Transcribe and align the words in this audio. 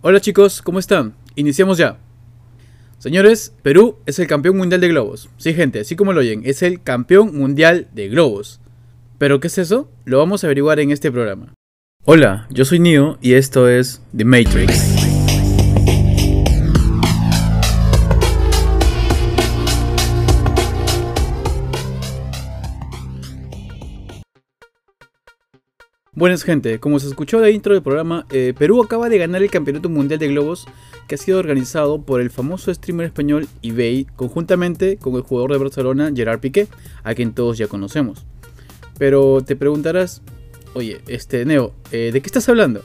Hola 0.00 0.20
chicos, 0.20 0.62
¿cómo 0.62 0.78
están? 0.78 1.14
Iniciamos 1.34 1.76
ya. 1.76 1.98
Señores, 2.98 3.52
Perú 3.62 3.96
es 4.06 4.20
el 4.20 4.28
campeón 4.28 4.56
mundial 4.56 4.80
de 4.80 4.86
globos. 4.86 5.28
Sí, 5.38 5.54
gente, 5.54 5.80
así 5.80 5.96
como 5.96 6.12
lo 6.12 6.20
oyen, 6.20 6.42
es 6.44 6.62
el 6.62 6.80
campeón 6.80 7.36
mundial 7.36 7.88
de 7.92 8.06
globos. 8.06 8.60
¿Pero 9.18 9.40
qué 9.40 9.48
es 9.48 9.58
eso? 9.58 9.90
Lo 10.04 10.18
vamos 10.18 10.44
a 10.44 10.46
averiguar 10.46 10.78
en 10.78 10.92
este 10.92 11.10
programa. 11.10 11.52
Hola, 12.04 12.46
yo 12.50 12.64
soy 12.64 12.78
Neo 12.78 13.18
y 13.20 13.32
esto 13.32 13.68
es 13.68 14.00
The 14.16 14.24
Matrix. 14.24 14.97
Buenas 26.18 26.42
gente, 26.42 26.80
como 26.80 26.98
se 26.98 27.06
escuchó 27.06 27.38
de 27.38 27.52
intro 27.52 27.74
del 27.74 27.82
programa, 27.84 28.26
eh, 28.32 28.52
Perú 28.58 28.82
acaba 28.82 29.08
de 29.08 29.18
ganar 29.18 29.40
el 29.40 29.52
Campeonato 29.52 29.88
Mundial 29.88 30.18
de 30.18 30.26
Globos 30.26 30.66
que 31.06 31.14
ha 31.14 31.18
sido 31.18 31.38
organizado 31.38 32.02
por 32.02 32.20
el 32.20 32.28
famoso 32.28 32.74
streamer 32.74 33.06
español 33.06 33.46
eBay 33.62 34.04
conjuntamente 34.16 34.96
con 34.96 35.14
el 35.14 35.20
jugador 35.20 35.52
de 35.52 35.58
Barcelona 35.58 36.10
Gerard 36.12 36.40
Piqué, 36.40 36.66
a 37.04 37.14
quien 37.14 37.34
todos 37.34 37.56
ya 37.56 37.68
conocemos. 37.68 38.26
Pero 38.98 39.42
te 39.42 39.54
preguntarás, 39.54 40.20
oye, 40.74 41.00
este 41.06 41.44
Neo, 41.44 41.72
eh, 41.92 42.10
¿de 42.12 42.20
qué 42.20 42.26
estás 42.26 42.48
hablando? 42.48 42.82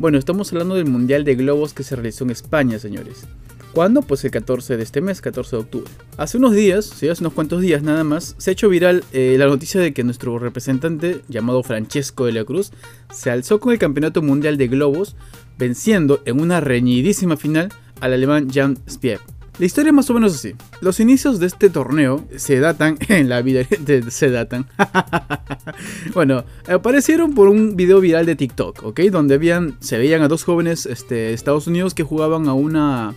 Bueno, 0.00 0.18
estamos 0.18 0.52
hablando 0.52 0.74
del 0.74 0.86
Mundial 0.86 1.22
de 1.22 1.36
Globos 1.36 1.74
que 1.74 1.84
se 1.84 1.94
realizó 1.94 2.24
en 2.24 2.30
España, 2.30 2.80
señores. 2.80 3.28
¿Cuándo? 3.72 4.02
Pues 4.02 4.22
el 4.24 4.30
14 4.30 4.76
de 4.76 4.82
este 4.82 5.00
mes, 5.00 5.22
14 5.22 5.56
de 5.56 5.62
octubre. 5.62 5.90
Hace 6.18 6.36
unos 6.36 6.52
días, 6.52 6.84
sí, 6.84 7.08
hace 7.08 7.22
unos 7.22 7.32
cuantos 7.32 7.62
días 7.62 7.82
nada 7.82 8.04
más, 8.04 8.34
se 8.36 8.50
ha 8.50 8.52
hecho 8.52 8.68
viral 8.68 9.02
eh, 9.12 9.36
la 9.38 9.46
noticia 9.46 9.80
de 9.80 9.94
que 9.94 10.04
nuestro 10.04 10.38
representante, 10.38 11.22
llamado 11.28 11.62
Francesco 11.62 12.26
de 12.26 12.32
la 12.32 12.44
Cruz, 12.44 12.70
se 13.10 13.30
alzó 13.30 13.60
con 13.60 13.72
el 13.72 13.78
Campeonato 13.78 14.20
Mundial 14.20 14.58
de 14.58 14.68
Globos, 14.68 15.16
venciendo 15.56 16.20
en 16.26 16.40
una 16.40 16.60
reñidísima 16.60 17.38
final 17.38 17.70
al 18.00 18.12
alemán 18.12 18.50
Jan 18.52 18.76
Spier. 18.86 19.20
La 19.58 19.66
historia 19.66 19.90
es 19.90 19.94
más 19.94 20.10
o 20.10 20.14
menos 20.14 20.34
así. 20.34 20.54
Los 20.80 21.00
inicios 21.00 21.38
de 21.38 21.46
este 21.46 21.70
torneo 21.70 22.26
se 22.36 22.58
datan 22.58 22.98
en 23.08 23.30
la 23.30 23.40
vida 23.40 23.62
de, 23.80 24.10
se 24.10 24.30
datan. 24.30 24.66
bueno, 26.14 26.44
aparecieron 26.68 27.34
por 27.34 27.48
un 27.48 27.74
video 27.76 28.00
viral 28.00 28.26
de 28.26 28.36
TikTok, 28.36 28.82
¿ok? 28.82 29.00
Donde 29.10 29.34
habían, 29.34 29.76
se 29.80 29.96
veían 29.96 30.22
a 30.22 30.28
dos 30.28 30.44
jóvenes 30.44 30.84
este, 30.84 31.14
de 31.14 31.32
Estados 31.32 31.66
Unidos 31.66 31.94
que 31.94 32.02
jugaban 32.02 32.48
a 32.48 32.54
una 32.54 33.14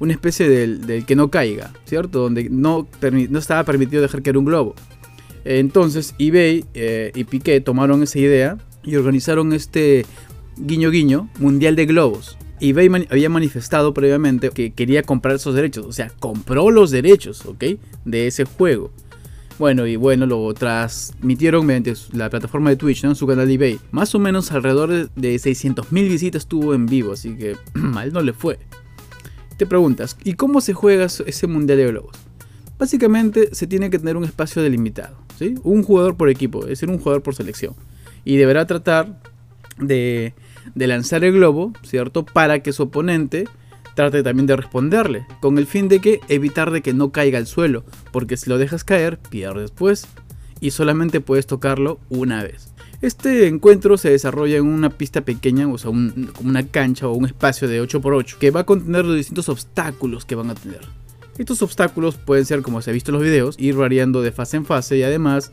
una 0.00 0.12
especie 0.12 0.48
del, 0.48 1.04
que 1.04 1.14
no 1.14 1.30
caiga, 1.30 1.72
¿cierto? 1.84 2.20
Donde 2.20 2.48
no, 2.50 2.88
estaba 3.38 3.64
permitido 3.64 4.02
dejar 4.02 4.22
caer 4.22 4.38
un 4.38 4.46
globo. 4.46 4.74
Entonces 5.44 6.14
eBay 6.18 6.64
eh, 6.74 7.12
y 7.14 7.24
Piqué 7.24 7.60
tomaron 7.60 8.02
esa 8.02 8.18
idea 8.18 8.58
y 8.82 8.96
organizaron 8.96 9.52
este 9.52 10.04
guiño 10.56 10.90
guiño 10.90 11.30
mundial 11.38 11.76
de 11.76 11.86
globos. 11.86 12.36
eBay 12.60 13.06
había 13.10 13.28
manifestado 13.28 13.94
previamente 13.94 14.50
que 14.50 14.72
quería 14.72 15.02
comprar 15.02 15.36
esos 15.36 15.54
derechos, 15.54 15.86
o 15.86 15.92
sea, 15.92 16.10
compró 16.18 16.70
los 16.70 16.90
derechos, 16.90 17.44
¿ok? 17.46 17.64
De 18.04 18.26
ese 18.26 18.44
juego. 18.44 18.90
Bueno, 19.58 19.86
y 19.86 19.96
bueno, 19.96 20.24
lo 20.24 20.54
transmitieron 20.54 21.66
mediante 21.66 21.92
la 22.14 22.30
plataforma 22.30 22.70
de 22.70 22.76
Twitch, 22.76 23.04
¿no? 23.04 23.10
En 23.10 23.16
su 23.16 23.26
canal 23.26 23.46
de 23.46 23.54
eBay. 23.54 23.80
Más 23.90 24.14
o 24.14 24.18
menos 24.18 24.50
alrededor 24.52 25.10
de 25.10 25.34
600.000 25.34 26.08
visitas 26.08 26.46
tuvo 26.46 26.72
en 26.72 26.86
vivo, 26.86 27.12
así 27.12 27.36
que 27.36 27.56
mal 27.74 28.10
no 28.10 28.22
le 28.22 28.32
fue. 28.32 28.58
Te 29.60 29.66
preguntas, 29.66 30.16
¿y 30.24 30.32
cómo 30.32 30.62
se 30.62 30.72
juega 30.72 31.04
ese 31.04 31.46
Mundial 31.46 31.76
de 31.76 31.86
Globos? 31.88 32.16
Básicamente 32.78 33.54
se 33.54 33.66
tiene 33.66 33.90
que 33.90 33.98
tener 33.98 34.16
un 34.16 34.24
espacio 34.24 34.62
delimitado, 34.62 35.18
¿sí? 35.38 35.54
Un 35.64 35.82
jugador 35.82 36.16
por 36.16 36.30
equipo, 36.30 36.62
es 36.62 36.68
decir, 36.68 36.88
un 36.88 36.96
jugador 36.96 37.22
por 37.22 37.34
selección. 37.34 37.74
Y 38.24 38.38
deberá 38.38 38.66
tratar 38.66 39.20
de, 39.76 40.32
lanzar 40.74 41.24
el 41.24 41.34
globo, 41.34 41.74
¿cierto? 41.82 42.24
Para 42.24 42.60
que 42.60 42.72
su 42.72 42.84
oponente 42.84 43.48
trate 43.96 44.22
también 44.22 44.46
de 44.46 44.56
responderle, 44.56 45.26
con 45.42 45.58
el 45.58 45.66
fin 45.66 45.88
de 45.88 46.00
que 46.00 46.20
evitar 46.28 46.70
de 46.70 46.80
que 46.80 46.94
no 46.94 47.12
caiga 47.12 47.36
al 47.36 47.46
suelo, 47.46 47.84
porque 48.12 48.38
si 48.38 48.48
lo 48.48 48.56
dejas 48.56 48.82
caer, 48.82 49.18
pierdes 49.18 49.72
pues, 49.72 50.06
y 50.58 50.70
solamente 50.70 51.20
puedes 51.20 51.46
tocarlo 51.46 52.00
una 52.08 52.42
vez. 52.42 52.69
Este 53.02 53.46
encuentro 53.46 53.96
se 53.96 54.10
desarrolla 54.10 54.58
en 54.58 54.66
una 54.66 54.90
pista 54.90 55.22
pequeña, 55.22 55.66
o 55.66 55.78
sea, 55.78 55.90
como 55.90 56.50
una 56.50 56.66
cancha 56.66 57.08
o 57.08 57.14
un 57.14 57.24
espacio 57.24 57.66
de 57.66 57.82
8x8, 57.82 58.36
que 58.36 58.50
va 58.50 58.60
a 58.60 58.66
contener 58.66 59.06
los 59.06 59.16
distintos 59.16 59.48
obstáculos 59.48 60.26
que 60.26 60.34
van 60.34 60.50
a 60.50 60.54
tener. 60.54 60.80
Estos 61.38 61.62
obstáculos 61.62 62.16
pueden 62.16 62.44
ser, 62.44 62.60
como 62.60 62.82
se 62.82 62.90
ha 62.90 62.92
visto 62.92 63.10
en 63.10 63.14
los 63.14 63.22
videos, 63.22 63.56
ir 63.58 63.74
variando 63.74 64.20
de 64.20 64.32
fase 64.32 64.58
en 64.58 64.66
fase 64.66 64.98
y 64.98 65.02
además, 65.02 65.50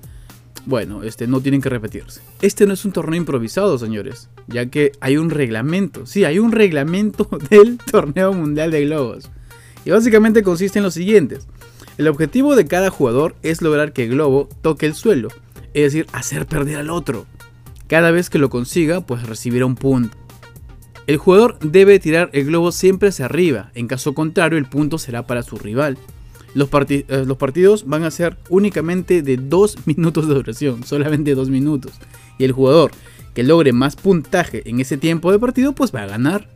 bueno, 0.65 1.03
este, 1.03 1.25
no 1.25 1.39
tienen 1.39 1.61
que 1.61 1.69
repetirse. 1.69 2.19
Este 2.41 2.65
no 2.65 2.73
es 2.73 2.83
un 2.83 2.91
torneo 2.91 3.17
improvisado, 3.17 3.77
señores, 3.77 4.27
ya 4.47 4.65
que 4.65 4.91
hay 4.99 5.15
un 5.15 5.29
reglamento. 5.29 6.05
Sí, 6.05 6.25
hay 6.25 6.39
un 6.39 6.51
reglamento 6.51 7.29
del 7.49 7.77
torneo 7.77 8.33
mundial 8.33 8.71
de 8.71 8.83
globos. 8.83 9.29
Y 9.85 9.91
básicamente 9.91 10.43
consiste 10.43 10.79
en 10.79 10.83
lo 10.83 10.91
siguientes. 10.91 11.47
El 11.97 12.09
objetivo 12.09 12.57
de 12.57 12.65
cada 12.65 12.89
jugador 12.89 13.35
es 13.41 13.61
lograr 13.61 13.93
que 13.93 14.03
el 14.03 14.09
globo 14.09 14.49
toque 14.61 14.85
el 14.85 14.95
suelo, 14.95 15.29
es 15.73 15.93
decir, 15.93 16.07
hacer 16.11 16.45
perder 16.45 16.79
al 16.79 16.89
otro. 16.89 17.25
Cada 17.87 18.11
vez 18.11 18.29
que 18.29 18.37
lo 18.37 18.49
consiga, 18.49 19.01
pues 19.01 19.23
recibirá 19.23 19.65
un 19.65 19.75
punto. 19.75 20.17
El 21.07 21.17
jugador 21.17 21.57
debe 21.59 21.99
tirar 21.99 22.29
el 22.33 22.45
globo 22.45 22.73
siempre 22.73 23.09
hacia 23.09 23.25
arriba, 23.25 23.71
en 23.75 23.87
caso 23.87 24.13
contrario 24.13 24.57
el 24.57 24.65
punto 24.65 24.97
será 24.97 25.25
para 25.25 25.41
su 25.41 25.57
rival. 25.57 25.97
Los, 26.53 26.69
eh, 26.73 27.25
partidos 27.39 27.87
van 27.87 28.03
a 28.03 28.11
ser 28.11 28.37
únicamente 28.49 29.21
de 29.21 29.37
2 29.37 29.77
minutos 29.87 30.27
de 30.27 30.33
duración, 30.33 30.83
solamente 30.83 31.33
2 31.33 31.49
minutos. 31.49 31.93
Y 32.37 32.43
el 32.43 32.51
jugador 32.51 32.91
que 33.33 33.43
logre 33.43 33.71
más 33.71 33.95
puntaje 33.95 34.69
en 34.69 34.81
ese 34.81 34.97
tiempo 34.97 35.31
de 35.31 35.39
partido, 35.39 35.73
pues 35.73 35.95
va 35.95 36.03
a 36.03 36.07
ganar. 36.07 36.49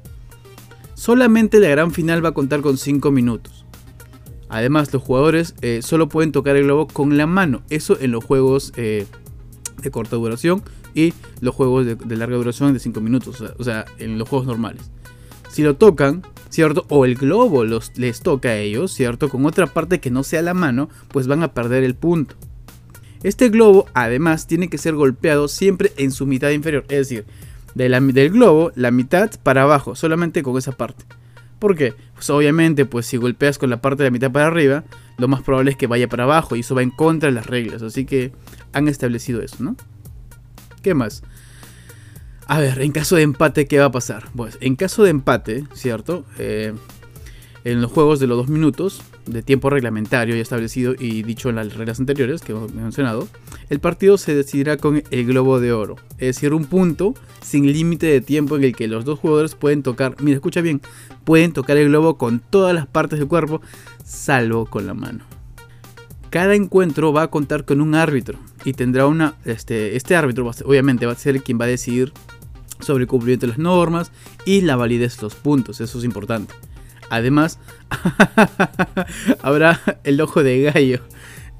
Solamente 0.96 1.60
la 1.60 1.70
gran 1.70 1.92
final 1.92 2.24
va 2.24 2.30
a 2.30 2.34
contar 2.34 2.62
con 2.62 2.78
5 2.78 3.10
minutos. 3.12 3.66
Además, 4.50 4.92
los 4.92 5.02
jugadores 5.02 5.56
eh, 5.62 5.80
solo 5.82 6.10
pueden 6.10 6.34
tocar 6.34 6.58
el 6.58 6.66
globo 6.66 6.88
con 6.88 7.18
la 7.18 7.26
mano. 7.26 7.62
Eso 7.70 7.98
en 8.02 8.12
los 8.12 8.24
juegos 8.26 8.74
eh, 8.76 9.06
de 9.82 9.92
corta 9.92 10.18
duración 10.18 10.62
y 10.94 11.14
los 11.40 11.56
juegos 11.56 11.86
de, 11.86 12.18
larga 12.18 12.38
duración 12.38 12.74
de 12.74 12.80
5 12.80 13.02
minutos, 13.02 13.42
o 13.42 13.64
sea, 13.64 13.86
en 13.98 14.18
los 14.18 14.28
juegos 14.28 14.48
normales. 14.48 14.92
Si 15.50 15.64
lo 15.64 15.76
tocan, 15.76 16.24
¿cierto? 16.50 16.86
O 16.90 17.06
el 17.06 17.16
globo 17.16 17.64
los, 17.66 17.98
les 17.98 18.22
toca 18.22 18.50
a 18.50 18.58
ellos, 18.58 18.92
¿cierto? 18.94 19.30
Con 19.30 19.46
otra 19.46 19.68
parte 19.68 20.00
que 20.00 20.12
no 20.12 20.24
sea 20.24 20.42
la 20.42 20.54
mano, 20.54 20.90
pues 21.10 21.28
van 21.28 21.44
a 21.44 21.54
perder 21.54 21.84
el 21.84 21.96
punto. 21.96 22.36
Este 23.24 23.50
globo, 23.50 23.86
además, 23.94 24.48
tiene 24.48 24.70
que 24.70 24.78
ser 24.78 24.96
golpeado 24.96 25.48
siempre 25.48 25.92
en 25.98 26.12
su 26.12 26.26
mitad 26.26 26.50
inferior, 26.50 26.86
es 26.90 27.10
decir, 27.10 27.26
de 27.76 27.90
la, 27.90 28.00
del 28.00 28.32
globo, 28.32 28.72
la 28.76 28.92
mitad 28.92 29.30
para 29.44 29.64
abajo, 29.64 29.96
solamente 29.96 30.42
con 30.42 30.58
esa 30.58 30.72
parte. 30.72 31.06
¿Por 31.60 31.76
qué? 31.76 31.94
Pues 32.16 32.30
obviamente, 32.32 32.86
pues 32.86 33.06
si 33.06 33.18
golpeas 33.18 33.60
con 33.60 33.70
la 33.70 33.82
parte 33.82 34.02
de 34.02 34.10
la 34.10 34.14
mitad 34.14 34.32
para 34.32 34.48
arriba, 34.48 34.84
lo 35.20 35.28
más 35.28 35.44
probable 35.44 35.70
es 35.70 35.78
que 35.78 35.86
vaya 35.86 36.08
para 36.08 36.24
abajo 36.24 36.56
y 36.56 36.62
eso 36.62 36.74
va 36.74 36.82
en 36.82 36.90
contra 36.90 37.30
de 37.30 37.36
las 37.36 37.46
reglas. 37.46 37.84
Así 37.84 38.06
que 38.06 38.32
han 38.74 38.88
establecido 38.88 39.42
eso, 39.44 39.58
¿no? 39.60 39.76
¿Qué 40.82 40.94
más? 40.94 41.24
A 42.48 42.60
ver, 42.60 42.82
en 42.82 42.92
caso 42.92 43.16
de 43.16 43.22
empate, 43.22 43.68
¿qué 43.68 43.80
va 43.80 43.86
a 43.86 43.92
pasar? 43.92 44.26
Pues 44.36 44.58
en 44.62 44.76
caso 44.76 45.04
de 45.04 45.12
empate, 45.12 45.64
¿cierto? 45.74 46.26
Eh, 46.38 46.74
en 47.64 47.82
los 47.82 47.92
juegos 47.92 48.20
de 48.20 48.28
los 48.28 48.38
dos 48.38 48.50
minutos 48.50 49.02
de 49.26 49.44
tiempo 49.44 49.70
reglamentario 49.70 50.36
ya 50.36 50.42
establecido 50.42 50.96
y 50.98 51.22
dicho 51.24 51.50
en 51.50 51.56
las 51.56 51.76
reglas 51.76 52.00
anteriores 52.00 52.42
que 52.42 52.54
hemos 52.54 52.74
mencionado, 52.74 53.28
el 53.70 53.80
partido 53.80 54.18
se 54.18 54.36
decidirá 54.36 54.78
con 54.78 55.04
el 55.10 55.26
globo 55.26 55.60
de 55.60 55.72
oro, 55.72 55.96
es 56.14 56.36
decir, 56.36 56.54
un 56.54 56.66
punto 56.66 57.14
sin 57.42 57.72
límite 57.72 58.08
de 58.08 58.22
tiempo 58.22 58.56
en 58.56 58.64
el 58.64 58.76
que 58.76 58.88
los 58.88 59.06
dos 59.06 59.20
jugadores 59.20 59.56
pueden 59.56 59.84
tocar, 59.84 60.16
mira, 60.20 60.36
escucha 60.36 60.62
bien, 60.62 60.82
pueden 61.24 61.54
tocar 61.54 61.78
el 61.78 61.90
globo 61.90 62.18
con 62.18 62.40
todas 62.40 62.74
las 62.74 62.88
partes 62.88 63.20
del 63.20 63.28
cuerpo, 63.28 63.62
salvo 64.04 64.66
con 64.66 64.88
la 64.88 64.94
mano. 64.94 65.24
Cada 66.32 66.56
encuentro 66.56 67.14
va 67.14 67.24
a 67.24 67.28
contar 67.30 67.66
con 67.66 67.82
un 67.82 67.94
árbitro 67.94 68.40
y 68.64 68.74
tendrá 68.74 69.08
una. 69.08 69.36
Este, 69.46 69.96
este 69.96 70.16
árbitro, 70.16 70.50
obviamente, 70.66 71.06
va 71.06 71.14
a 71.14 71.16
ser 71.16 71.42
quien 71.42 71.60
va 71.60 71.66
a 71.66 71.70
decidir 71.70 72.14
sobre 72.80 73.04
el 73.04 73.08
cumplimiento 73.08 73.46
de 73.46 73.52
las 73.52 73.60
normas 73.60 74.12
y 74.46 74.62
la 74.62 74.76
validez 74.76 75.18
de 75.18 75.24
los 75.24 75.36
puntos. 75.36 75.82
Eso 75.82 76.00
es 76.00 76.04
importante. 76.04 76.54
Además, 77.10 77.60
habrá 79.42 79.80
el 80.04 80.22
ojo 80.22 80.44
de 80.44 80.62
gallo. 80.62 81.02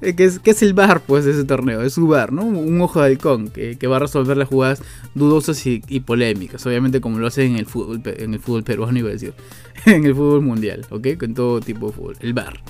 Eh, 0.02 0.16
que 0.16 0.24
es, 0.24 0.40
que 0.40 0.50
es 0.50 0.62
el 0.62 0.74
bar 0.74 1.00
pues 1.06 1.24
de 1.24 1.30
ese 1.30 1.44
torneo, 1.44 1.80
es 1.80 1.92
su 1.92 2.08
bar, 2.08 2.32
¿no? 2.32 2.44
Un 2.44 2.80
ojo 2.80 3.00
de 3.00 3.06
halcón 3.06 3.50
que, 3.50 3.78
va 3.86 3.96
a 3.96 4.00
resolver 4.00 4.36
las 4.36 4.48
jugadas 4.48 4.82
dudosas 5.14 5.64
y, 5.64 5.78
polémicas, 6.00 6.66
obviamente 6.66 7.00
como 7.00 7.20
lo 7.20 7.28
hacen 7.28 7.52
en 7.52 7.58
el 7.58 7.66
fútbol, 7.66 8.02
en 8.04 8.34
el 8.34 8.40
fútbol 8.40 8.64
peruano 8.64 8.98
iba 8.98 9.10
a 9.10 9.12
decir, 9.12 9.32
en 9.86 10.04
el 10.04 10.14
fútbol 10.14 10.42
mundial, 10.42 10.84
¿ok? 10.90 11.06
Con 11.18 11.34
todo 11.34 11.60
tipo 11.60 11.86
de 11.86 11.92
fútbol, 11.92 12.16
el 12.18 12.32
bar. 12.34 12.60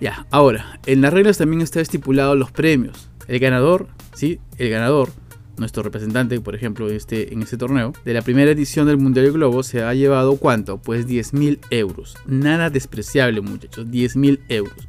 Ya, 0.00 0.26
ahora, 0.30 0.80
en 0.86 1.02
las 1.02 1.12
reglas 1.12 1.36
también 1.38 1.60
está 1.60 1.80
estipulado 1.80 2.34
los 2.36 2.52
premios. 2.52 3.07
El 3.28 3.38
ganador, 3.38 3.86
¿sí? 4.14 4.40
El 4.56 4.70
ganador, 4.70 5.10
nuestro 5.58 5.82
representante, 5.82 6.40
por 6.40 6.54
ejemplo, 6.54 6.88
este, 6.88 7.32
en 7.32 7.42
este 7.42 7.56
torneo, 7.56 7.92
de 8.04 8.14
la 8.14 8.22
primera 8.22 8.50
edición 8.50 8.86
del 8.86 8.96
Mundial 8.96 9.26
de 9.26 9.32
Globo 9.32 9.62
se 9.62 9.82
ha 9.82 9.92
llevado 9.94 10.36
¿cuánto? 10.36 10.78
Pues 10.78 11.06
10.000 11.06 11.60
euros. 11.70 12.16
Nada 12.26 12.70
despreciable, 12.70 13.40
muchachos, 13.40 13.86
10.000 13.86 14.40
euros. 14.48 14.88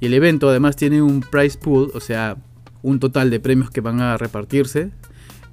Y 0.00 0.06
el 0.06 0.14
evento 0.14 0.48
además 0.48 0.76
tiene 0.76 1.02
un 1.02 1.20
prize 1.20 1.58
pool, 1.58 1.90
o 1.94 2.00
sea, 2.00 2.36
un 2.82 3.00
total 3.00 3.30
de 3.30 3.40
premios 3.40 3.70
que 3.70 3.80
van 3.80 4.00
a 4.00 4.16
repartirse 4.16 4.90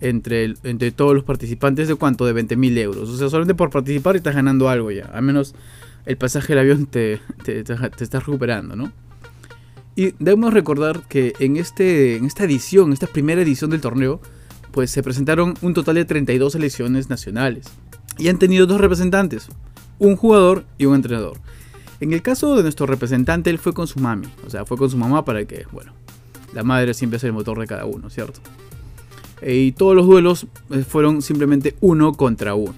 entre, 0.02 0.56
entre 0.64 0.92
todos 0.92 1.16
los 1.16 1.24
participantes 1.24 1.88
de 1.88 1.96
cuánto, 1.96 2.26
de 2.26 2.34
20 2.34 2.58
mil 2.58 2.78
euros. 2.78 3.10
O 3.10 3.18
sea, 3.18 3.30
solamente 3.30 3.56
por 3.56 3.70
participar 3.70 4.16
estás 4.16 4.36
ganando 4.36 4.68
algo 4.68 4.92
ya. 4.92 5.06
Al 5.06 5.22
menos 5.22 5.56
el 6.06 6.18
pasaje 6.18 6.50
del 6.50 6.60
avión 6.60 6.88
te, 6.88 7.22
te, 7.44 7.64
te 7.64 8.04
estás 8.04 8.26
recuperando, 8.26 8.76
¿no? 8.76 8.92
Y 9.96 10.14
debemos 10.20 10.54
recordar 10.54 11.02
que 11.08 11.34
en, 11.40 11.58
este, 11.58 12.16
en 12.16 12.26
esta 12.26 12.46
edición, 12.46 12.94
esta 12.94 13.08
primera 13.08 13.42
edición 13.42 13.72
del 13.72 13.82
torneo, 13.82 14.22
pues 14.72 14.90
se 14.90 15.04
presentaron 15.04 15.56
un 15.62 15.74
total 15.74 15.96
de 15.96 16.06
32 16.06 16.54
selecciones 16.54 17.10
nacionales. 17.10 17.66
Y 18.18 18.30
han 18.30 18.40
tenido 18.40 18.66
dos 18.66 18.80
representantes, 18.80 19.50
un 20.00 20.16
jugador 20.16 20.66
y 20.78 20.86
un 20.86 20.96
entrenador. 20.96 21.38
En 22.00 22.14
el 22.14 22.22
caso 22.22 22.56
de 22.56 22.64
nuestro 22.64 22.86
representante, 22.86 23.50
él 23.50 23.60
fue 23.60 23.74
con 23.74 23.88
su 23.88 24.00
mami, 24.00 24.28
o 24.46 24.50
sea, 24.50 24.66
fue 24.66 24.78
con 24.78 24.90
su 24.90 24.98
mamá 24.98 25.24
para 25.24 25.46
que, 25.46 25.66
bueno, 25.72 25.94
la 26.54 26.64
madre 26.64 26.94
siempre 26.94 27.18
es 27.18 27.24
el 27.24 27.34
motor 27.34 27.60
de 27.60 27.68
cada 27.68 27.86
uno, 27.86 28.10
¿cierto? 28.10 28.40
Eh, 29.42 29.56
y 29.56 29.72
todos 29.72 29.96
los 29.96 30.06
duelos 30.06 30.48
eh, 30.72 30.84
fueron 30.88 31.22
simplemente 31.22 31.76
uno 31.82 32.14
contra 32.14 32.56
uno. 32.56 32.76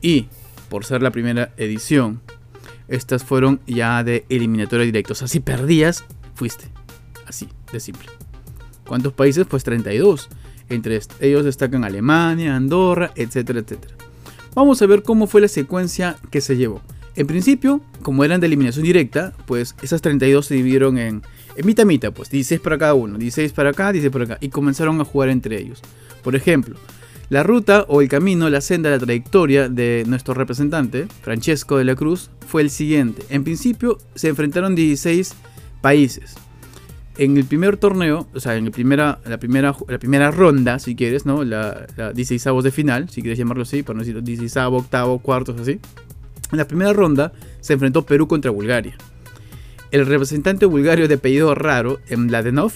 Y, 0.00 0.26
por 0.68 0.84
ser 0.84 1.02
la 1.02 1.10
primera 1.10 1.52
edición, 1.56 2.20
estas 2.88 3.24
fueron 3.24 3.60
ya 3.66 4.02
de 4.02 4.24
eliminatoria 4.28 4.84
directa. 4.86 5.12
O 5.12 5.16
sea, 5.16 5.28
si 5.28 5.40
perdías, 5.40 6.04
fuiste. 6.34 6.66
Así, 7.26 7.48
de 7.72 7.80
simple. 7.80 8.08
¿Cuántos 8.86 9.12
países? 9.12 9.46
Pues 9.46 9.64
32. 9.64 10.28
Entre 10.70 11.00
ellos 11.20 11.44
destacan 11.44 11.84
Alemania, 11.84 12.56
Andorra, 12.56 13.12
etcétera, 13.14 13.60
etcétera. 13.60 13.94
Vamos 14.54 14.80
a 14.82 14.86
ver 14.86 15.02
cómo 15.02 15.26
fue 15.26 15.40
la 15.40 15.48
secuencia 15.48 16.16
que 16.30 16.40
se 16.40 16.56
llevó. 16.56 16.82
En 17.14 17.26
principio, 17.26 17.80
como 18.02 18.24
eran 18.24 18.40
de 18.40 18.46
eliminación 18.46 18.84
directa, 18.84 19.32
pues 19.46 19.74
esas 19.82 20.02
32 20.02 20.46
se 20.46 20.54
dividieron 20.54 20.98
en, 20.98 21.22
en 21.56 21.66
mitad 21.66 21.84
mitad, 21.84 22.12
pues 22.12 22.30
16 22.30 22.60
para 22.60 22.78
cada 22.78 22.94
uno, 22.94 23.18
16 23.18 23.52
para 23.52 23.70
acá, 23.70 23.92
16 23.92 24.12
para 24.12 24.24
acá, 24.24 24.38
y 24.40 24.50
comenzaron 24.50 25.00
a 25.00 25.04
jugar 25.04 25.28
entre 25.28 25.58
ellos. 25.58 25.82
Por 26.22 26.36
ejemplo, 26.36 26.76
la 27.30 27.42
ruta 27.42 27.84
o 27.88 28.00
el 28.00 28.08
camino, 28.08 28.48
la 28.48 28.60
senda, 28.60 28.90
la 28.90 28.98
trayectoria 28.98 29.68
de 29.68 30.04
nuestro 30.06 30.32
representante, 30.32 31.06
Francesco 31.22 31.76
de 31.76 31.84
la 31.84 31.94
Cruz, 31.94 32.30
fue 32.46 32.62
el 32.62 32.70
siguiente. 32.70 33.22
En 33.28 33.44
principio 33.44 33.98
se 34.14 34.28
enfrentaron 34.28 34.74
16 34.74 35.34
países. 35.82 36.36
En 37.18 37.36
el 37.36 37.44
primer 37.44 37.76
torneo, 37.76 38.28
o 38.32 38.40
sea, 38.40 38.56
en 38.56 38.70
primera, 38.70 39.18
la, 39.26 39.38
primera, 39.38 39.76
la 39.88 39.98
primera 39.98 40.30
ronda, 40.30 40.78
si 40.78 40.94
quieres, 40.94 41.26
¿no? 41.26 41.44
La, 41.44 41.86
la 41.96 42.12
16 42.12 42.62
de 42.62 42.70
final, 42.70 43.10
si 43.10 43.20
quieres 43.20 43.38
llamarlo 43.38 43.64
así, 43.64 43.82
para 43.82 43.98
no 43.98 44.04
decir 44.04 44.22
16 44.22 44.56
octavo, 44.70 45.18
cuartos, 45.18 45.60
así. 45.60 45.80
En 46.50 46.58
la 46.58 46.66
primera 46.66 46.92
ronda 46.92 47.32
se 47.60 47.74
enfrentó 47.74 48.06
Perú 48.06 48.26
contra 48.26 48.50
Bulgaria. 48.50 48.96
El 49.90 50.06
representante 50.06 50.64
bulgario 50.64 51.08
de 51.08 51.14
apellido 51.14 51.54
raro, 51.54 51.98
Mladenov, 52.16 52.72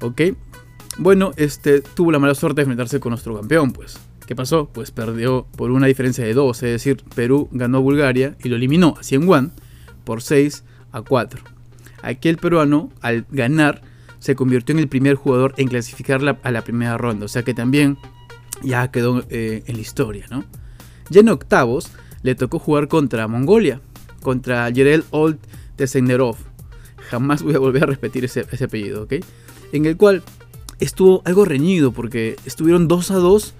¿ok? 0.00 0.20
Bueno, 0.98 1.32
este 1.36 1.80
tuvo 1.80 2.12
la 2.12 2.18
mala 2.18 2.34
suerte 2.34 2.56
de 2.56 2.62
enfrentarse 2.62 3.00
con 3.00 3.10
nuestro 3.10 3.34
campeón, 3.36 3.72
pues. 3.72 3.98
¿Qué 4.26 4.36
pasó? 4.36 4.68
Pues 4.72 4.90
perdió 4.90 5.46
por 5.56 5.70
una 5.70 5.86
diferencia 5.86 6.24
de 6.24 6.34
2, 6.34 6.62
es 6.62 6.70
decir, 6.70 7.02
Perú 7.14 7.48
ganó 7.50 7.78
a 7.78 7.80
Bulgaria 7.80 8.36
y 8.42 8.48
lo 8.48 8.56
eliminó 8.56 8.94
a 8.98 9.02
100 9.02 9.28
One 9.28 9.50
por 10.04 10.22
6 10.22 10.64
a 10.92 11.02
4. 11.02 11.40
Aquel 12.02 12.36
peruano, 12.36 12.90
al 13.00 13.26
ganar, 13.30 13.82
se 14.20 14.36
convirtió 14.36 14.74
en 14.74 14.78
el 14.78 14.88
primer 14.88 15.16
jugador 15.16 15.54
en 15.56 15.68
clasificar 15.68 16.20
a 16.42 16.50
la 16.50 16.62
primera 16.62 16.96
ronda, 16.98 17.24
o 17.24 17.28
sea 17.28 17.42
que 17.42 17.54
también 17.54 17.98
ya 18.62 18.90
quedó 18.90 19.24
eh, 19.30 19.64
en 19.66 19.74
la 19.74 19.80
historia, 19.80 20.26
¿no? 20.30 20.44
Ya 21.10 21.20
en 21.20 21.28
octavos 21.28 21.90
le 22.22 22.34
tocó 22.34 22.58
jugar 22.58 22.86
contra 22.86 23.26
Mongolia, 23.26 23.80
contra 24.22 24.70
Yerel 24.70 25.04
Old 25.10 25.38
Tesenerov. 25.76 26.36
Jamás 27.10 27.42
voy 27.42 27.54
a 27.54 27.58
volver 27.58 27.82
a 27.82 27.86
repetir 27.86 28.24
ese, 28.24 28.46
ese 28.52 28.64
apellido, 28.64 29.02
¿ok? 29.02 29.14
En 29.72 29.86
el 29.86 29.96
cual 29.96 30.22
estuvo 30.82 31.22
algo 31.24 31.44
reñido 31.44 31.92
porque 31.92 32.36
estuvieron 32.44 32.88
2 32.88 33.10
a 33.12 33.16
2 33.16 33.54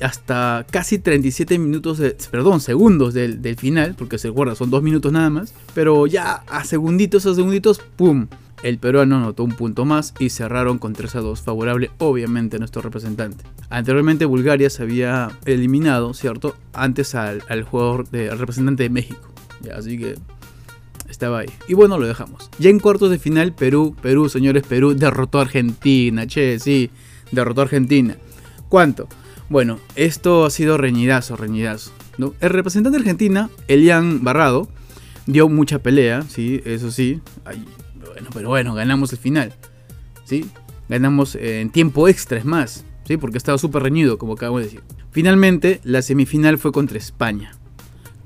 hasta 0.00 0.66
casi 0.70 0.98
37 0.98 1.58
minutos, 1.58 2.00
perdón, 2.30 2.60
segundos 2.60 3.14
del, 3.14 3.56
final, 3.56 3.94
porque 3.96 4.18
se 4.18 4.28
recuerda, 4.28 4.54
son 4.54 4.70
2 4.70 4.82
minutos 4.82 5.10
nada 5.12 5.30
más, 5.30 5.54
pero 5.74 6.06
ya 6.06 6.42
a 6.48 6.64
segunditos, 6.64 7.24
a 7.26 7.34
segunditos, 7.34 7.80
¡pum! 7.96 8.26
El 8.62 8.78
peruano 8.78 9.16
anotó 9.16 9.44
un 9.44 9.52
punto 9.52 9.84
más 9.84 10.14
y 10.18 10.30
cerraron 10.30 10.78
con 10.78 10.92
3 10.92 11.16
a 11.16 11.20
2, 11.20 11.42
favorable 11.42 11.90
obviamente 11.98 12.56
a 12.56 12.58
nuestro 12.58 12.82
representante. 12.82 13.44
Anteriormente 13.70 14.24
Bulgaria 14.24 14.70
se 14.70 14.82
había 14.82 15.30
eliminado, 15.44 16.14
¿cierto? 16.14 16.56
Antes 16.72 17.14
al, 17.14 17.42
jugador, 17.62 18.06
al 18.12 18.38
representante 18.38 18.82
de 18.82 18.90
México. 18.90 19.20
así 19.74 19.98
que 19.98 20.16
estaba 21.08 21.40
ahí. 21.40 21.48
Y 21.68 21.74
bueno, 21.74 21.98
lo 21.98 22.06
dejamos. 22.06 22.50
Ya 22.58 22.70
en 22.70 22.78
cuartos 22.78 23.10
de 23.10 23.18
final, 23.18 23.52
Perú, 23.52 23.96
Perú, 24.00 24.28
señores, 24.28 24.64
Perú 24.66 24.94
derrotó 24.94 25.38
a 25.38 25.42
Argentina. 25.42 26.26
Che, 26.26 26.58
sí, 26.58 26.90
derrotó 27.32 27.60
a 27.62 27.64
Argentina. 27.64 28.16
¿Cuánto? 28.68 29.08
Bueno, 29.48 29.78
esto 29.94 30.44
ha 30.44 30.50
sido 30.50 30.76
reñidazo, 30.76 31.36
reñidazo. 31.36 31.92
¿no? 32.18 32.34
El 32.40 32.50
representante 32.50 32.98
de 32.98 33.02
Argentina, 33.02 33.50
Elian 33.68 34.24
Barrado, 34.24 34.68
dio 35.26 35.48
mucha 35.48 35.78
pelea, 35.78 36.22
sí, 36.22 36.60
eso 36.64 36.90
sí. 36.90 37.20
bueno, 37.44 38.30
pero 38.32 38.48
bueno, 38.48 38.74
ganamos 38.74 39.12
el 39.12 39.18
final. 39.18 39.54
¿Sí? 40.24 40.46
Ganamos 40.88 41.36
en 41.36 41.70
tiempo 41.70 42.08
extra, 42.08 42.38
es 42.38 42.44
más. 42.44 42.84
¿Sí? 43.04 43.16
Porque 43.16 43.38
estaba 43.38 43.58
súper 43.58 43.82
reñido, 43.82 44.18
como 44.18 44.32
acabo 44.32 44.58
de 44.58 44.64
decir. 44.64 44.82
Finalmente, 45.12 45.80
la 45.84 46.02
semifinal 46.02 46.58
fue 46.58 46.72
contra 46.72 46.98
España. 46.98 47.54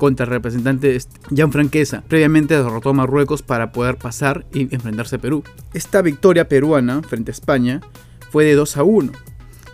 Contra 0.01 0.25
el 0.25 0.31
representante 0.31 0.99
Jan 1.37 1.53
Franquesa. 1.53 2.03
Previamente 2.09 2.57
derrotó 2.57 2.89
a 2.89 2.95
Marruecos 2.95 3.43
para 3.43 3.71
poder 3.71 3.97
pasar 3.97 4.47
y 4.51 4.75
enfrentarse 4.75 5.17
a 5.17 5.19
Perú. 5.19 5.45
Esta 5.75 6.01
victoria 6.01 6.49
peruana 6.49 7.03
frente 7.03 7.33
a 7.33 7.35
España 7.35 7.83
fue 8.31 8.47
de 8.47 8.55
2 8.55 8.79
a 8.79 8.83
1 8.83 9.13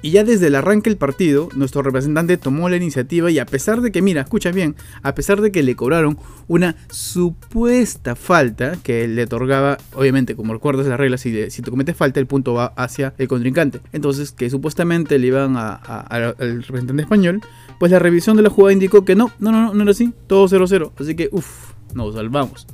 y 0.06 0.10
ya 0.10 0.24
desde 0.24 0.46
el 0.46 0.54
arranque 0.54 0.90
del 0.90 0.98
partido, 0.98 1.48
nuestro 1.56 1.82
representante 1.82 2.36
tomó 2.36 2.68
la 2.68 2.76
iniciativa 2.76 3.28
y 3.30 3.40
a 3.40 3.46
pesar 3.46 3.80
de 3.80 3.90
que, 3.90 4.02
mira, 4.02 4.20
escucha 4.22 4.52
bien, 4.52 4.76
a 5.02 5.16
pesar 5.16 5.40
de 5.40 5.50
que 5.50 5.64
le 5.64 5.74
cobraron 5.74 6.18
una 6.48 6.76
supuesta 6.90 8.14
falta 8.14 8.76
que 8.82 9.08
le 9.08 9.24
otorgaba, 9.24 9.78
obviamente, 9.94 10.36
como 10.36 10.52
recuerdas 10.52 10.86
las 10.86 10.98
reglas, 10.98 11.22
si, 11.22 11.50
si 11.50 11.60
te 11.60 11.70
cometes 11.70 11.96
falta, 11.96 12.20
el 12.20 12.26
punto 12.26 12.54
va 12.54 12.66
hacia 12.76 13.14
el 13.18 13.26
contrincante. 13.26 13.80
Entonces, 13.92 14.32
que 14.32 14.48
supuestamente 14.50 15.18
le 15.18 15.26
iban 15.26 15.56
al 15.56 16.36
representante 16.38 17.02
español, 17.02 17.40
pues 17.78 17.92
la 17.92 17.98
revisión 17.98 18.36
de 18.36 18.42
la 18.42 18.50
jugada 18.50 18.72
indicó 18.72 19.04
que 19.04 19.14
no, 19.14 19.30
no, 19.38 19.52
no, 19.52 19.74
no 19.74 19.82
era 19.82 19.90
así, 19.90 20.12
todo 20.26 20.48
0-0. 20.48 20.92
Así 20.98 21.14
que, 21.14 21.28
uff, 21.32 21.72
nos 21.94 22.14
salvamos. 22.14 22.66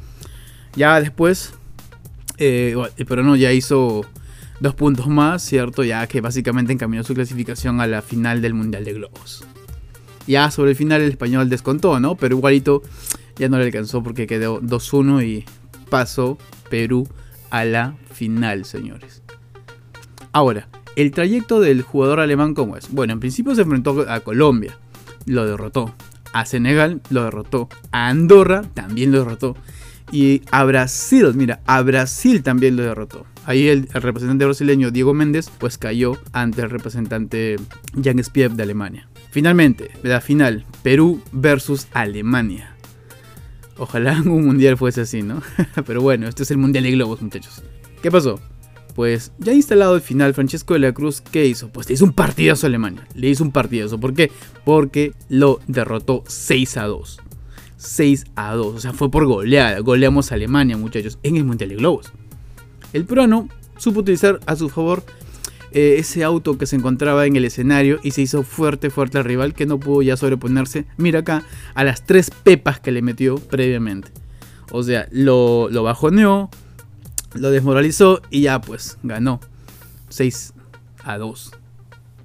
Ya 0.77 1.01
después, 1.01 1.55
eh, 2.39 2.77
pero 3.09 3.23
no, 3.23 3.37
ya 3.37 3.53
hizo 3.53 4.05
dos 4.61 4.75
puntos 4.75 5.09
más, 5.09 5.43
¿cierto? 5.43 5.85
Ya 5.85 6.07
que 6.07 6.21
básicamente 6.21 6.73
encaminó 6.73 7.03
su 7.05 7.15
clasificación 7.15 7.81
a 7.81 7.87
la 7.87 8.01
final 8.01 8.41
del 8.41 8.55
Mundial 8.55 8.85
de 8.85 8.95
Globos. 8.95 9.45
Ya 10.27 10.51
sobre 10.51 10.71
el 10.71 10.77
final 10.77 11.03
el 11.03 11.11
español 11.11 11.49
descontó, 11.49 11.99
¿no? 11.99 12.15
Pero 12.15 12.37
igualito 12.37 12.83
ya 13.37 13.49
no 13.49 13.59
le 13.59 13.65
alcanzó 13.65 14.03
porque 14.03 14.27
quedó 14.27 14.61
2-1 14.61 15.27
y 15.27 15.45
pasó 15.91 16.39
Perú 16.71 17.09
a 17.51 17.65
la 17.65 17.97
final, 18.13 18.65
señores. 18.65 19.23
Ahora, 20.33 20.69
el 20.97 21.11
trayecto 21.11 21.61
del 21.61 21.83
jugador 21.83 22.21
alemán, 22.21 22.55
¿cómo 22.55 22.77
es? 22.77 22.91
Bueno, 22.91 23.13
en 23.13 23.21
principio 23.21 23.55
se 23.55 23.63
enfrentó 23.63 24.07
a 24.09 24.21
Colombia, 24.21 24.79
lo 25.27 25.47
derrotó. 25.47 25.95
A 26.33 26.47
Senegal 26.47 27.01
lo 27.11 27.25
derrotó. 27.25 27.69
A 27.91 28.09
Andorra 28.09 28.63
también 28.75 29.13
lo 29.13 29.19
derrotó. 29.19 29.57
Y 30.11 30.43
a 30.51 30.65
Brasil, 30.65 31.33
mira, 31.35 31.61
a 31.67 31.81
Brasil 31.83 32.43
también 32.43 32.77
lo 32.77 32.83
derrotó. 32.83 33.27
Ahí 33.45 33.69
el, 33.69 33.89
representante 33.89 34.45
brasileño 34.45 34.91
Diego 34.91 35.15
Méndez 35.15 35.51
pues 35.59 35.79
cayó 35.79 36.19
ante 36.33 36.63
el 36.63 36.71
representante 36.71 37.57
Jan 38.03 38.23
Spiev 38.23 38.53
de 38.53 38.63
Alemania. 38.63 39.09
Finalmente, 39.31 39.91
la 40.03 40.21
final, 40.21 40.67
Perú 40.83 41.23
versus 41.33 41.89
Alemania. 41.93 42.77
Ojalá 43.79 44.21
un 44.25 44.45
mundial 44.45 44.77
fuese 44.77 45.01
así, 45.03 45.23
¿no? 45.23 45.43
Pero 45.87 46.03
bueno, 46.03 46.29
este 46.29 46.43
es 46.43 46.51
el 46.51 46.59
mundial 46.59 46.85
de 46.85 46.93
globos, 46.93 47.23
muchachos. 47.23 47.63
¿Qué 48.03 48.11
pasó? 48.11 48.39
Pues 48.95 49.33
ya 49.39 49.53
instalado 49.53 49.95
el 49.95 50.03
final, 50.03 50.35
Francesco 50.35 50.75
de 50.75 50.81
la 50.81 50.93
Cruz, 50.93 51.21
¿qué 51.21 51.47
hizo? 51.47 51.69
Pues 51.69 51.89
le 51.89 51.95
hizo 51.95 52.05
un 52.05 52.13
partidazo 52.13 52.67
a 52.67 52.69
Alemania. 52.69 53.07
Le 53.15 53.29
hizo 53.29 53.43
un 53.43 53.53
partidazo. 53.53 53.99
¿Por 53.99 54.15
qué? 54.15 54.31
Porque 54.65 55.15
lo 55.29 55.61
derrotó 55.67 56.25
6 56.27 56.77
a 56.77 56.85
2. 56.85 57.21
6 57.77 58.25
a 58.37 58.55
2. 58.55 58.67
O 58.75 58.81
sea, 58.81 58.93
fue 58.93 59.11
por 59.11 59.27
goleada. 59.27 59.79
Goleamos 59.81 60.31
a 60.31 60.35
Alemania, 60.35 60.77
muchachos, 60.77 61.19
en 61.23 61.37
el 61.37 61.45
Mundial 61.45 61.71
de 61.71 61.77
Globos. 61.77 62.13
El 62.93 63.07
peruano 63.07 63.49
supo 63.79 64.01
utilizar 64.01 64.41
a 64.47 64.57
su 64.57 64.69
favor 64.69 65.03
eh, 65.75 65.97
ese 65.99 66.23
auto 66.23 66.59
que 66.59 66.67
se 66.67 66.77
encontraba 66.77 67.25
en 67.25 67.35
el 67.37 67.47
escenario 67.47 67.99
y 68.03 68.11
se 68.11 68.21
hizo 68.21 68.43
fuerte, 68.43 68.91
fuerte 68.91 69.17
al 69.17 69.25
rival 69.25 69.55
que 69.55 69.65
no 69.65 69.81
pudo 69.81 70.03
ya 70.03 70.19
sobreponerse, 70.19 70.85
mira 70.99 71.21
acá, 71.21 71.45
a 71.75 71.83
las 71.83 72.05
tres 72.05 72.31
pepas 72.31 72.79
que 72.79 72.93
le 72.93 73.01
metió 73.01 73.37
previamente. 73.37 74.11
O 74.71 74.83
sea, 74.83 75.09
lo, 75.11 75.71
lo 75.71 75.83
bajoneó, 75.83 76.51
lo 77.35 77.51
desmoralizó 77.51 78.23
y 78.31 78.43
ya 78.43 78.61
pues 78.61 78.99
ganó 79.03 79.41
6 80.09 80.55
a 81.05 81.19
2. 81.19 81.53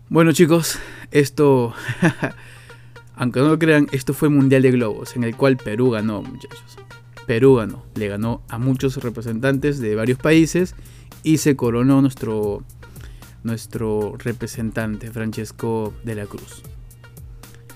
Bueno 0.09 0.31
chicos, 0.31 0.79
esto, 1.11 1.73
aunque 3.15 3.39
no 3.39 3.49
lo 3.49 3.59
crean, 3.59 3.87
esto 3.91 4.13
fue 4.13 4.29
Mundial 4.29 4.61
de 4.61 4.71
Globos, 4.71 5.15
en 5.15 5.23
el 5.23 5.35
cual 5.35 5.57
Perú 5.57 5.91
ganó 5.91 6.21
muchachos. 6.21 6.77
Perú 7.25 7.55
ganó, 7.55 7.83
le 7.95 8.07
ganó 8.07 8.41
a 8.47 8.57
muchos 8.57 8.97
representantes 8.97 9.79
de 9.79 9.95
varios 9.95 10.17
países 10.17 10.75
y 11.23 11.39
se 11.39 11.57
coronó 11.57 12.01
nuestro, 12.01 12.63
nuestro 13.43 14.15
representante, 14.17 15.11
Francesco 15.11 15.93
de 16.05 16.15
la 16.15 16.25
Cruz. 16.25 16.63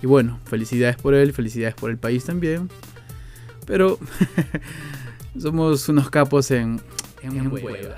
Y 0.01 0.07
bueno, 0.07 0.39
felicidades 0.45 0.95
por 0.95 1.13
él, 1.13 1.33
felicidades 1.33 1.75
por 1.75 1.91
el 1.91 1.97
país 1.97 2.23
también. 2.23 2.69
Pero 3.65 3.99
somos 5.37 5.87
unos 5.89 6.09
capos 6.09 6.49
en, 6.51 6.81
en, 7.23 7.47
huevas. 7.51 7.97